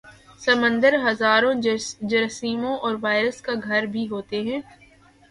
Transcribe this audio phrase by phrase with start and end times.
[0.41, 1.53] سمندر ہزاروں
[2.03, 4.59] جراثیموں اور وائرس کا گھر بھی ہوتے ہیں